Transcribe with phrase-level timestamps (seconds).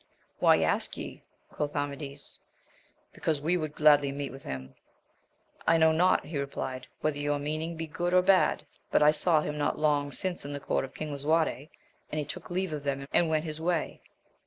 [0.39, 1.21] Why ask ye?
[1.51, 2.39] quoth Amadis.—
[3.13, 4.73] Because we would gladly meet with him.
[5.67, 9.41] I know not, he replied whether your meaning be good or bad; but I saw
[9.41, 11.69] him not long since in the court of King Lisuarte;
[12.11, 14.01] and he took leave of them and went his way.